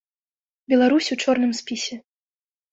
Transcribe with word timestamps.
Беларусь 0.73 1.11
у 1.17 1.19
чорным 1.27 1.55
спісе! 1.61 1.95